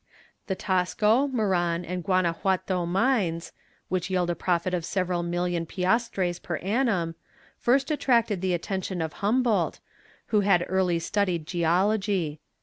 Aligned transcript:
The 0.47 0.55
Tasco, 0.55 1.27
Moran, 1.27 1.85
and 1.85 2.03
Guanajuato 2.03 2.87
mines, 2.87 3.51
which 3.87 4.09
yield 4.09 4.31
a 4.31 4.35
profit 4.35 4.73
of 4.73 4.83
several 4.83 5.21
million 5.21 5.67
piastres 5.67 6.39
per 6.39 6.55
annum, 6.57 7.13
first 7.59 7.91
attracted 7.91 8.41
the 8.41 8.55
attention 8.55 8.99
of 8.99 9.13
Humboldt, 9.21 9.79
who 10.29 10.39
had 10.39 10.65
early 10.67 10.97
studied 10.97 11.45
geology. 11.45 12.39